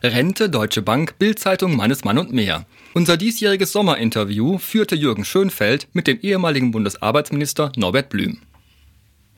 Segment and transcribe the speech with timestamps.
[0.00, 2.66] Rente, Deutsche Bank, Bildzeitung, Mannesmann und mehr.
[2.94, 8.38] Unser diesjähriges Sommerinterview führte Jürgen Schönfeld mit dem ehemaligen Bundesarbeitsminister Norbert Blüm.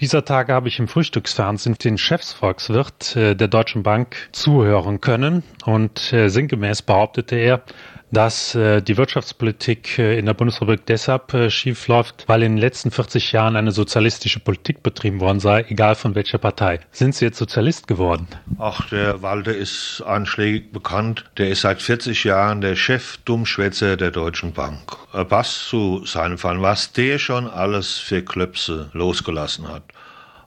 [0.02, 6.12] Dieser Tage habe ich im Frühstücksfernsehen den Chefsvolkswirt äh, der Deutschen Bank zuhören können und
[6.12, 7.62] äh, sinngemäß behauptete er,
[8.12, 12.58] dass äh, die Wirtschaftspolitik äh, in der Bundesrepublik deshalb äh, schief läuft, weil in den
[12.58, 16.80] letzten 40 Jahren eine sozialistische Politik betrieben worden sei, egal von welcher Partei.
[16.90, 18.26] Sind Sie jetzt Sozialist geworden?
[18.58, 21.24] Ach, der Walter ist anschlägig bekannt.
[21.38, 24.96] Der ist seit 40 Jahren der Chef-Dummschwätzer der Deutschen Bank.
[25.12, 29.82] Er passt zu seinem Fall, was der schon alles für Klöpse losgelassen hat.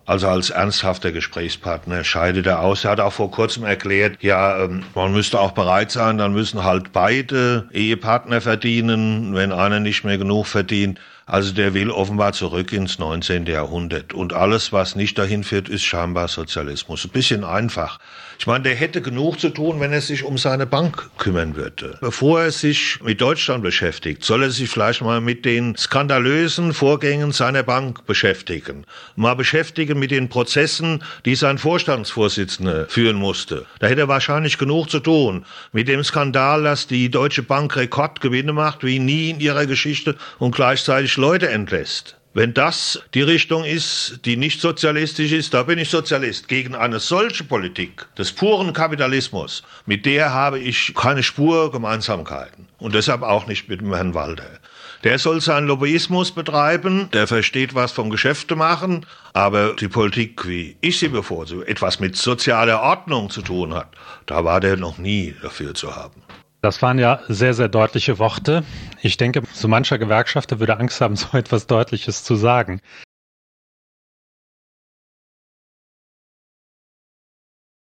[0.06, 2.84] Also als ernsthafter Gesprächspartner scheidet er aus.
[2.84, 6.64] Er hat auch vor kurzem erklärt, ja, ähm, man müsste auch bereit sein, dann müssen
[6.64, 11.00] halt beide Ehepartner verdienen, wenn einer nicht mehr genug verdient.
[11.26, 13.46] Also der will offenbar zurück ins 19.
[13.46, 14.14] Jahrhundert.
[14.14, 17.06] Und alles, was nicht dahin führt, ist scheinbar Sozialismus.
[17.06, 18.00] Ein bisschen einfach.
[18.40, 21.98] Ich meine, der hätte genug zu tun, wenn er sich um seine Bank kümmern würde.
[22.02, 27.32] Bevor er sich mit Deutschland beschäftigt, soll er sich vielleicht mal mit den skandalösen Vorgängen
[27.32, 28.86] seiner Bank beschäftigen.
[29.16, 33.66] Mal beschäftigen mit den Prozessen, die sein Vorstandsvorsitzender führen musste.
[33.80, 35.46] Da hätte er wahrscheinlich genug zu tun.
[35.72, 40.54] Mit dem Skandal, dass die Deutsche Bank Rekordgewinne macht, wie nie in ihrer Geschichte und
[40.54, 42.18] gleichzeitig Leute entlässt.
[42.34, 46.50] Wenn das die Richtung ist, die nicht sozialistisch ist, da bin ich Sozialist.
[46.50, 52.68] Gegen eine solche Politik des puren Kapitalismus, mit der habe ich keine Spur Gemeinsamkeiten.
[52.78, 54.60] Und deshalb auch nicht mit dem Herrn Walter.
[55.06, 60.76] Der soll seinen Lobbyismus betreiben, der versteht was vom Geschäfte machen, aber die Politik, wie
[60.82, 63.88] ich sie bevorzuge, etwas mit sozialer Ordnung zu tun hat,
[64.26, 66.22] da war der noch nie dafür zu haben.
[66.64, 68.64] Das waren ja sehr, sehr deutliche Worte.
[69.02, 72.80] Ich denke, so mancher Gewerkschafter würde Angst haben, so etwas Deutliches zu sagen.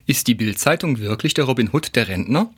[0.07, 2.51] Ist die Bild-Zeitung wirklich der Robin Hood der Rentner?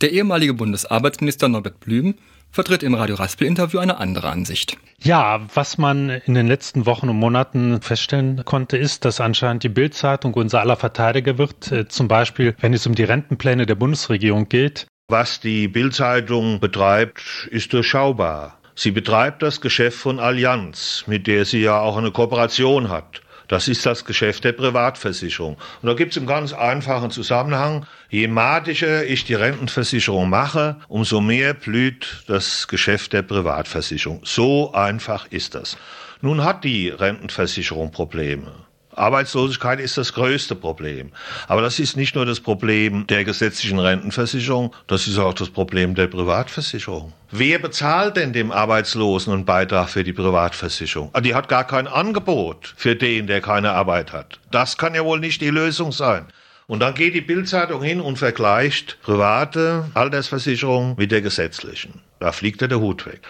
[0.00, 2.14] Der ehemalige Bundesarbeitsminister Norbert Blüm
[2.50, 4.78] vertritt im Radio Raspel Interview eine andere Ansicht.
[5.00, 9.68] Ja, was man in den letzten Wochen und Monaten feststellen konnte, ist, dass anscheinend die
[9.68, 11.70] Bild-Zeitung unser aller Verteidiger wird.
[11.70, 14.86] Äh, zum Beispiel, wenn es um die Rentenpläne der Bundesregierung geht.
[15.12, 18.58] Was die Bildzeitung betreibt, ist durchschaubar.
[18.74, 23.20] Sie betreibt das Geschäft von Allianz, mit der sie ja auch eine Kooperation hat.
[23.48, 25.58] Das ist das Geschäft der Privatversicherung.
[25.82, 27.84] Und da gibt es einen ganz einfachen Zusammenhang.
[28.08, 34.22] Je matischer ich die Rentenversicherung mache, umso mehr blüht das Geschäft der Privatversicherung.
[34.24, 35.76] So einfach ist das.
[36.22, 38.54] Nun hat die Rentenversicherung Probleme.
[38.94, 41.12] Arbeitslosigkeit ist das größte Problem.
[41.48, 45.94] Aber das ist nicht nur das Problem der gesetzlichen Rentenversicherung, das ist auch das Problem
[45.94, 47.12] der Privatversicherung.
[47.30, 51.10] Wer bezahlt denn dem Arbeitslosen einen Beitrag für die Privatversicherung?
[51.12, 54.38] Ah, die hat gar kein Angebot für den, der keine Arbeit hat.
[54.50, 56.26] Das kann ja wohl nicht die Lösung sein.
[56.66, 62.00] Und dann geht die Bildzeitung hin und vergleicht private Altersversicherung mit der gesetzlichen.
[62.20, 63.20] Da fliegt ja der Hut weg.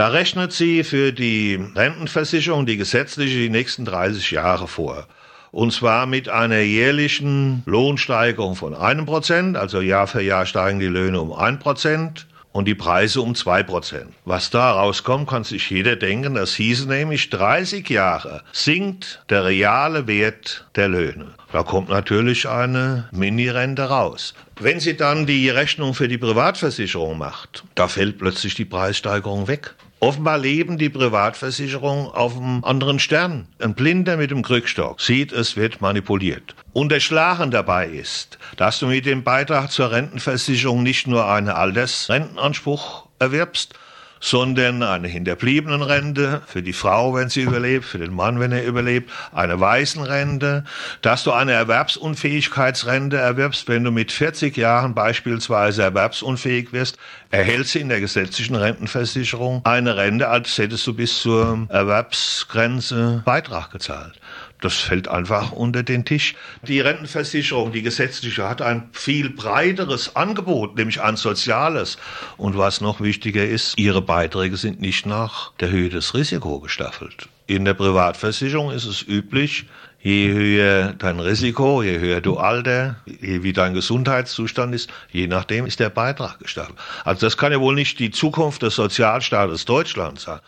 [0.00, 5.06] Da rechnet sie für die Rentenversicherung, die gesetzliche, die nächsten 30 Jahre vor.
[5.50, 10.86] Und zwar mit einer jährlichen Lohnsteigerung von einem Prozent, also Jahr für Jahr steigen die
[10.86, 14.14] Löhne um ein Prozent und die Preise um zwei Prozent.
[14.24, 16.32] Was da rauskommt, kann sich jeder denken.
[16.32, 21.26] Das hieße nämlich 30 Jahre sinkt der reale Wert der Löhne.
[21.52, 24.32] Da kommt natürlich eine Mini-Rente raus.
[24.58, 29.74] Wenn sie dann die Rechnung für die Privatversicherung macht, da fällt plötzlich die Preissteigerung weg.
[30.02, 33.48] Offenbar leben die Privatversicherungen auf einem anderen Stern.
[33.58, 36.54] Ein Blinder mit dem Krückstock sieht, es wird manipuliert.
[36.72, 41.50] Und der Schlagen dabei ist, dass du mit dem Beitrag zur Rentenversicherung nicht nur einen
[41.50, 43.74] Altersrentenanspruch erwirbst,
[44.20, 49.10] sondern eine Hinterbliebenenrente für die Frau, wenn sie überlebt, für den Mann, wenn er überlebt,
[49.32, 50.64] eine Waisenrente,
[51.00, 56.98] dass du eine Erwerbsunfähigkeitsrente erwirbst, wenn du mit 40 Jahren beispielsweise erwerbsunfähig wirst,
[57.30, 63.70] erhältst du in der gesetzlichen Rentenversicherung eine Rente, als hättest du bis zur Erwerbsgrenze Beitrag
[63.70, 64.20] gezahlt.
[64.60, 66.34] Das fällt einfach unter den Tisch.
[66.62, 71.96] Die Rentenversicherung, die gesetzliche, hat ein viel breiteres Angebot, nämlich ein soziales.
[72.36, 77.28] Und was noch wichtiger ist, ihre Beiträge sind nicht nach der Höhe des Risikos gestaffelt.
[77.46, 79.64] In der Privatversicherung ist es üblich,
[80.02, 85.66] je höher dein Risiko, je höher du Alter, je wie dein Gesundheitszustand ist, je nachdem
[85.66, 86.78] ist der Beitrag gestaffelt.
[87.04, 90.40] Also das kann ja wohl nicht die Zukunft des Sozialstaates Deutschlands sein.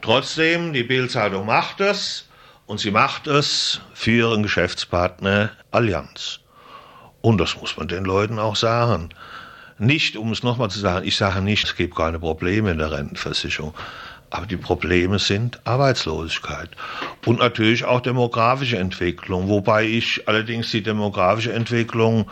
[0.00, 2.27] Trotzdem, die Bildzeitung macht es
[2.68, 6.40] und sie macht es für ihren Geschäftspartner Allianz.
[7.22, 9.08] Und das muss man den Leuten auch sagen.
[9.78, 12.92] Nicht, um es nochmal zu sagen, ich sage nicht, es gibt keine Probleme in der
[12.92, 13.74] Rentenversicherung.
[14.28, 16.68] Aber die Probleme sind Arbeitslosigkeit
[17.24, 22.30] und natürlich auch demografische Entwicklung, wobei ich allerdings die demografische Entwicklung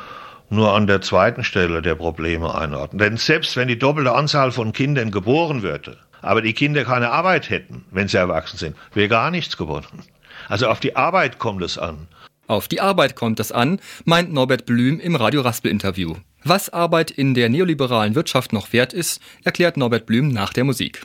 [0.51, 2.99] nur an der zweiten Stelle der Probleme einordnen.
[2.99, 7.49] Denn selbst wenn die doppelte Anzahl von Kindern geboren würde, aber die Kinder keine Arbeit
[7.49, 10.03] hätten, wenn sie erwachsen sind, wäre gar nichts gewonnen.
[10.49, 12.09] Also auf die Arbeit kommt es an.
[12.47, 16.15] Auf die Arbeit kommt es an, meint Norbert Blüm im Radio Raspel Interview.
[16.45, 21.05] Was Arbeit in der neoliberalen Wirtschaft noch wert ist, erklärt Norbert Blüm nach der Musik.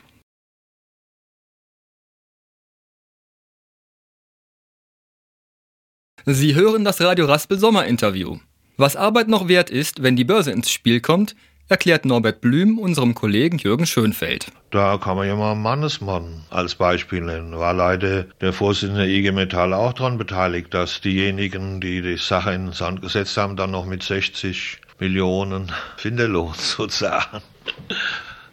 [6.24, 8.38] Sie hören das Radio Raspel Sommerinterview.
[8.76, 11.34] Was Arbeit noch wert ist, wenn die Börse ins Spiel kommt,
[11.68, 14.52] erklärt Norbert Blüm unserem Kollegen Jürgen Schönfeld.
[14.70, 17.58] Da kann man ja mal Mannesmann als Beispiel nennen.
[17.58, 22.52] War leider der Vorsitzende der IG Metall auch daran beteiligt, dass diejenigen, die die Sache
[22.52, 27.42] in den Sand gesetzt haben, dann noch mit 60 Millionen Finderlohn sozusagen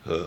[0.06, 0.26] äh,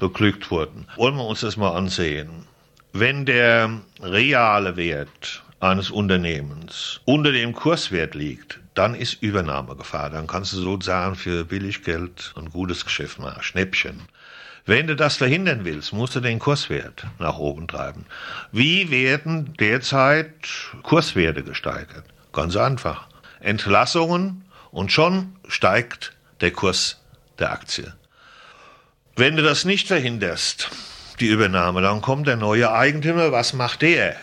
[0.00, 0.86] beglückt wurden.
[0.96, 2.46] Wollen wir uns das mal ansehen.
[2.92, 10.10] Wenn der reale Wert eines Unternehmens unter dem Kurswert liegt, dann ist Übernahmegefahr.
[10.10, 14.02] Dann kannst du sozusagen für Billiggeld ein gutes Geschäft machen, Schnäppchen.
[14.64, 18.06] Wenn du das verhindern willst, musst du den Kurswert nach oben treiben.
[18.52, 20.32] Wie werden derzeit
[20.82, 22.04] Kurswerte gesteigert?
[22.32, 23.08] Ganz einfach.
[23.40, 27.00] Entlassungen und schon steigt der Kurs
[27.40, 27.92] der Aktie.
[29.16, 30.70] Wenn du das nicht verhinderst,
[31.18, 34.16] die Übernahme, dann kommt der neue Eigentümer, was macht der?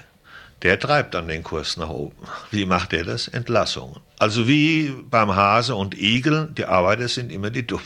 [0.62, 2.18] der treibt dann den Kurs nach oben.
[2.51, 3.28] Wie macht er das?
[3.28, 4.00] Entlassungen.
[4.19, 7.86] Also wie beim Hase und Igel, die Arbeiter sind immer die Dummen.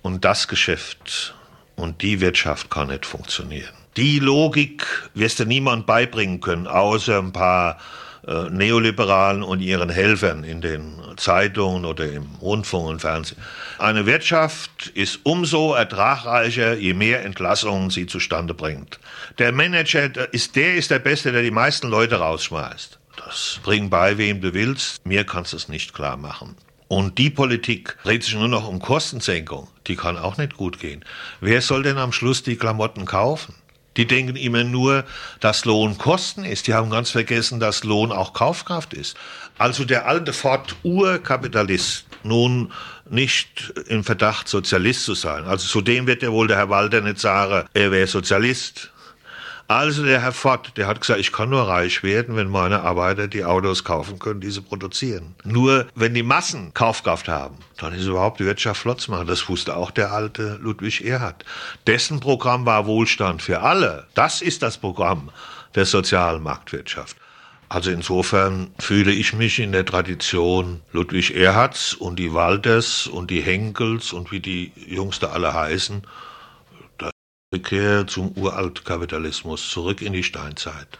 [0.00, 1.34] Und das Geschäft
[1.74, 3.74] und die Wirtschaft kann nicht funktionieren.
[3.96, 7.78] Die Logik wirst du niemand beibringen können, außer ein paar
[8.26, 13.38] äh, Neoliberalen und ihren Helfern in den Zeitungen oder im Rundfunk und Fernsehen.
[13.78, 19.00] Eine Wirtschaft ist umso ertragreicher, je mehr Entlassungen sie zustande bringt.
[19.38, 23.00] Der Manager ist, der ist der Beste, der die meisten Leute rausschmeißt.
[23.16, 25.04] Das bring bei, wem du willst.
[25.06, 26.56] Mir kannst du es nicht klar machen.
[26.88, 29.68] Und die Politik dreht sich nur noch um Kostensenkung.
[29.86, 31.04] Die kann auch nicht gut gehen.
[31.40, 33.54] Wer soll denn am Schluss die Klamotten kaufen?
[33.96, 35.04] Die denken immer nur,
[35.40, 36.66] dass Lohn Kosten ist.
[36.66, 39.16] Die haben ganz vergessen, dass Lohn auch Kaufkraft ist.
[39.58, 42.72] Also der alte Ford-Urkapitalist nun
[43.08, 45.44] nicht im Verdacht, Sozialist zu sein.
[45.44, 48.90] Also zudem wird ja wohl der Herr Walter nicht sagen, er wäre Sozialist.
[49.68, 53.26] Also der Herr Ford, der hat gesagt, ich kann nur reich werden, wenn meine Arbeiter
[53.26, 55.34] die Autos kaufen können, die sie produzieren.
[55.42, 59.26] Nur wenn die Massen Kaufkraft haben, dann ist überhaupt die Wirtschaft flott zu machen.
[59.26, 61.44] Das wusste auch der alte Ludwig Erhard.
[61.88, 64.06] Dessen Programm war Wohlstand für alle.
[64.14, 65.30] Das ist das Programm
[65.74, 67.16] der sozialen Marktwirtschaft.
[67.68, 73.40] Also insofern fühle ich mich in der Tradition Ludwig Erhards und die Walters und die
[73.40, 76.02] Henkels und wie die Jungs da alle heißen,
[77.56, 80.98] Rückkehr zum Uraltkapitalismus, zurück in die Steinzeit.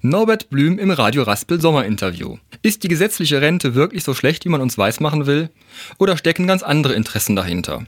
[0.00, 2.38] Norbert Blüm im Radio Raspel Sommerinterview.
[2.62, 5.50] Ist die gesetzliche Rente wirklich so schlecht, wie man uns weismachen will?
[5.98, 7.84] Oder stecken ganz andere Interessen dahinter?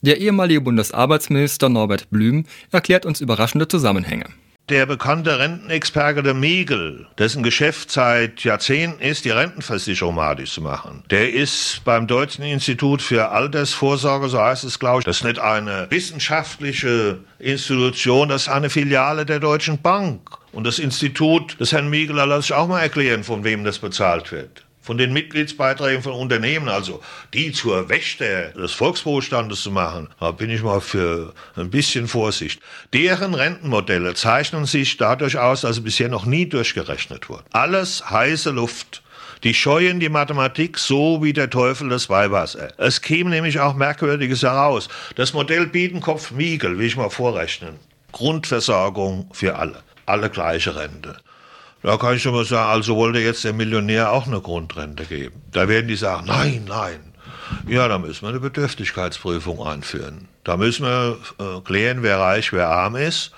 [0.00, 4.26] Der ehemalige Bundesarbeitsminister Norbert Blüm erklärt uns überraschende Zusammenhänge.
[4.68, 11.04] Der bekannte Rentenexperte der Miegel, dessen Geschäft seit Jahrzehnten ist, die Rentenversicherung madig zu machen,
[11.08, 15.38] der ist beim Deutschen Institut für Altersvorsorge, so heißt es, glaube ich, das ist nicht
[15.38, 20.30] eine wissenschaftliche Institution, das ist eine Filiale der Deutschen Bank.
[20.50, 24.32] Und das Institut des Herrn Miegel, lasse ich auch mal erklären, von wem das bezahlt
[24.32, 27.02] wird von den Mitgliedsbeiträgen von Unternehmen, also
[27.34, 32.62] die zur Wächter des Volkswohlstandes zu machen, da bin ich mal für ein bisschen Vorsicht.
[32.92, 37.42] Deren Rentenmodelle zeichnen sich dadurch aus, dass sie bisher noch nie durchgerechnet wurden.
[37.50, 39.02] Alles heiße Luft.
[39.42, 42.68] Die scheuen die Mathematik so wie der Teufel das Weihwasser.
[42.78, 44.88] Es käme nämlich auch Merkwürdiges heraus.
[45.16, 47.74] Das Modell Biedenkopf-Miegel, will ich mal vorrechnen.
[48.12, 49.82] Grundversorgung für alle.
[50.06, 51.16] Alle gleiche Rente.
[51.82, 55.42] Da kann ich schon mal sagen, also wollte jetzt der Millionär auch eine Grundrente geben.
[55.52, 57.14] Da werden die sagen, nein, nein.
[57.66, 60.28] Ja, da müssen wir eine Bedürftigkeitsprüfung einführen.
[60.42, 63.32] Da müssen wir äh, klären, wer reich, wer arm ist.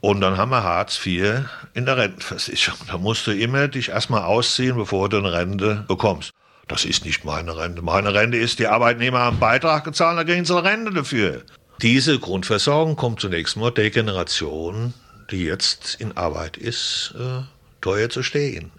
[0.00, 1.42] Und dann haben wir Hartz IV
[1.74, 2.80] in der Rentenversicherung.
[2.86, 6.30] Da musst du immer dich erstmal ausziehen, bevor du eine Rente bekommst.
[6.68, 7.82] Das ist nicht meine Rente.
[7.82, 11.42] Meine Rente ist, die Arbeitnehmer haben einen Beitrag gezahlt, da kriegen sie eine Rente dafür.
[11.82, 14.94] Diese Grundversorgung kommt zunächst mal der Generation
[15.30, 17.42] die jetzt in Arbeit ist, äh,
[17.80, 18.70] teuer zu stehen.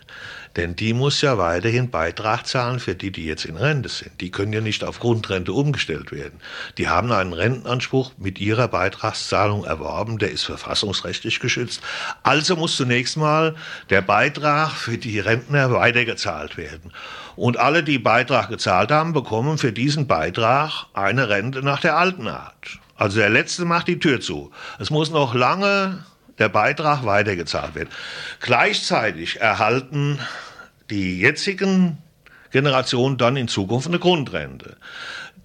[0.57, 4.19] Denn die muss ja weiterhin Beitrag zahlen für die, die jetzt in Rente sind.
[4.19, 6.41] Die können ja nicht auf Grundrente umgestellt werden.
[6.77, 11.81] Die haben einen Rentenanspruch mit ihrer Beitragszahlung erworben, der ist verfassungsrechtlich geschützt.
[12.23, 13.55] Also muss zunächst mal
[13.89, 16.91] der Beitrag für die Rentner weitergezahlt werden.
[17.37, 22.27] Und alle, die Beitrag gezahlt haben, bekommen für diesen Beitrag eine Rente nach der alten
[22.27, 22.79] Art.
[22.97, 24.51] Also der Letzte macht die Tür zu.
[24.79, 26.03] Es muss noch lange
[26.39, 27.89] der Beitrag weitergezahlt wird.
[28.39, 30.19] Gleichzeitig erhalten
[30.89, 31.97] die jetzigen
[32.51, 34.77] Generationen dann in Zukunft eine Grundrente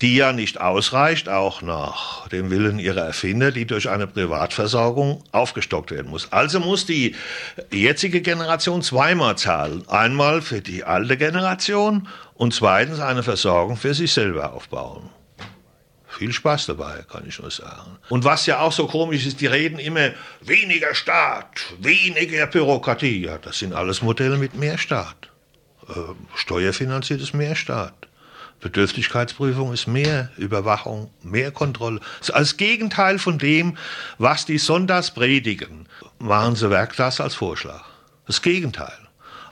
[0.03, 5.91] die ja nicht ausreicht, auch nach dem Willen ihrer Erfinder, die durch eine Privatversorgung aufgestockt
[5.91, 6.33] werden muss.
[6.33, 7.15] Also muss die
[7.73, 9.85] jetzige Generation zweimal zahlen.
[9.89, 15.09] Einmal für die alte Generation und zweitens eine Versorgung für sich selber aufbauen.
[16.17, 17.99] Viel Spaß dabei, kann ich nur sagen.
[18.09, 23.27] Und was ja auch so komisch ist, die reden immer weniger Staat, weniger Bürokratie.
[23.27, 25.29] Ja, das sind alles Modelle mit mehr Staat.
[25.89, 25.93] Äh,
[26.35, 28.09] steuerfinanziertes mehr Staat.
[28.61, 32.01] Bedürftigkeitsprüfung ist mehr Überwachung, mehr Kontrolle.
[32.23, 33.77] Ist als Gegenteil von dem,
[34.17, 35.87] was die Sonntags predigen,
[36.19, 37.85] machen sie das als Vorschlag.
[38.27, 38.99] Das Gegenteil.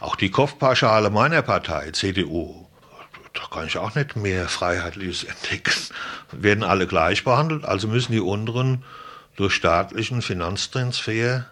[0.00, 2.63] Auch die Kopfpauschale meiner Partei, CDU,
[3.34, 5.74] da kann ich auch nicht mehr Freiheitliches entdecken.
[6.32, 8.84] Werden alle gleich behandelt, also müssen die unteren
[9.36, 11.46] durch staatlichen Finanztransfer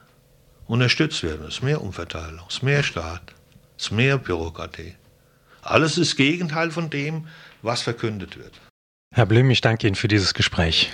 [0.66, 1.46] unterstützt werden.
[1.46, 3.34] Es ist mehr Umverteilung, es ist mehr Staat,
[3.76, 4.94] es ist mehr Bürokratie.
[5.60, 7.28] Alles ist Gegenteil von dem,
[7.62, 8.60] was verkündet wird.
[9.14, 10.92] Herr Blüm, ich danke Ihnen für dieses Gespräch.